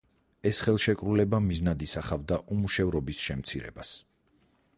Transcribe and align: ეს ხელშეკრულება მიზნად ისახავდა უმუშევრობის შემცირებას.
ეს 0.49 0.61
ხელშეკრულება 0.67 1.41
მიზნად 1.49 1.85
ისახავდა 1.89 2.41
უმუშევრობის 2.57 3.23
შემცირებას. 3.29 3.95